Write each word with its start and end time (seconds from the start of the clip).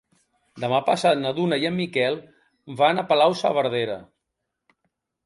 Demà 0.61 0.77
passat 0.85 1.19
na 1.19 1.33
Duna 1.39 1.59
i 1.63 1.67
en 1.69 1.75
Miquel 1.81 2.17
van 2.79 3.03
a 3.03 3.05
Palau-saverdera. 3.13 3.99